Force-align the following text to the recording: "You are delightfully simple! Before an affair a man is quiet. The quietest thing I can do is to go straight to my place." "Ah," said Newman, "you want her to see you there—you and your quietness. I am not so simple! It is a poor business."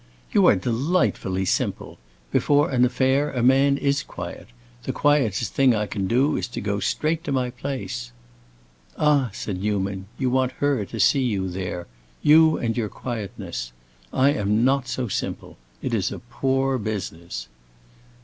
"You 0.31 0.47
are 0.47 0.55
delightfully 0.55 1.45
simple! 1.45 1.99
Before 2.31 2.71
an 2.71 2.85
affair 2.85 3.29
a 3.33 3.43
man 3.43 3.77
is 3.77 4.01
quiet. 4.01 4.47
The 4.81 4.91
quietest 4.93 5.53
thing 5.53 5.75
I 5.75 5.85
can 5.85 6.07
do 6.07 6.35
is 6.37 6.47
to 6.47 6.59
go 6.59 6.79
straight 6.79 7.23
to 7.25 7.31
my 7.31 7.51
place." 7.51 8.11
"Ah," 8.97 9.29
said 9.31 9.61
Newman, 9.61 10.07
"you 10.17 10.31
want 10.31 10.53
her 10.53 10.85
to 10.85 10.99
see 10.99 11.21
you 11.21 11.49
there—you 11.51 12.57
and 12.57 12.75
your 12.75 12.89
quietness. 12.89 13.73
I 14.11 14.31
am 14.33 14.65
not 14.65 14.87
so 14.87 15.07
simple! 15.07 15.57
It 15.83 15.93
is 15.93 16.11
a 16.11 16.17
poor 16.17 16.79
business." 16.79 17.47